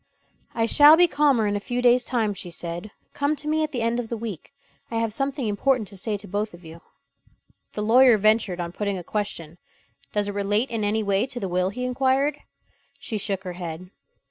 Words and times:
"I 0.55 0.65
shall 0.65 0.97
be 0.97 1.07
calmer 1.07 1.45
in 1.45 1.55
a 1.55 1.59
few 1.59 1.79
days' 1.79 2.03
time," 2.03 2.33
she 2.33 2.49
said. 2.49 2.89
"Come 3.13 3.35
to 3.35 3.47
me 3.47 3.61
at 3.63 3.71
the 3.71 3.83
end 3.83 3.99
of 3.99 4.09
the 4.09 4.17
week. 4.17 4.51
I 4.89 4.95
have 4.95 5.13
something 5.13 5.47
important 5.47 5.87
to 5.89 5.95
say 5.95 6.17
to 6.17 6.27
both 6.27 6.55
of 6.55 6.65
you." 6.65 6.81
The 7.73 7.83
lawyer 7.83 8.17
ventured 8.17 8.59
on 8.59 8.71
putting 8.71 8.97
a 8.97 9.03
question. 9.03 9.59
"Does 10.11 10.27
it 10.27 10.33
relate 10.33 10.71
in 10.71 10.83
any 10.83 11.03
way 11.03 11.27
to 11.27 11.39
the 11.39 11.47
will?" 11.47 11.69
he 11.69 11.85
inquired. 11.85 12.39
She 12.99 13.19
shook 13.19 13.43
her 13.43 13.53
head. 13.53 13.91